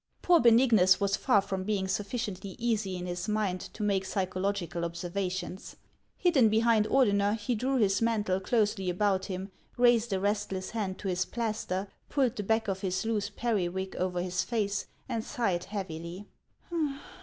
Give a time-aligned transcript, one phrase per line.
[0.23, 4.95] Poor Beuignus was far from being sufficiently easy in his mind to make psychological ob
[4.95, 5.75] servations.
[6.17, 11.07] Hidden behind Ordener, he drew his mantle closely about him, raised a restless hand to
[11.07, 16.25] his plaster, pulled the back of his loose periwig over his face, and sighed heavily.